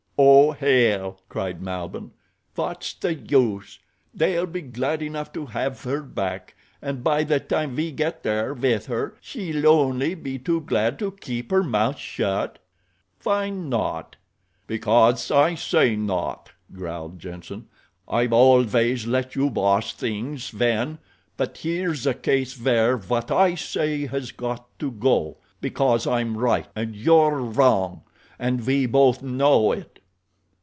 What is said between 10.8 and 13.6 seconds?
to keep her mouth shut. Why